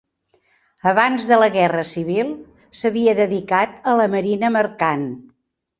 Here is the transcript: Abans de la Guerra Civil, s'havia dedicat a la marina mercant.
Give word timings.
Abans 0.91 1.27
de 1.33 1.37
la 1.43 1.49
Guerra 1.57 1.83
Civil, 1.91 2.33
s'havia 2.81 3.17
dedicat 3.23 3.79
a 3.93 3.99
la 4.03 4.13
marina 4.17 4.55
mercant. 4.59 5.11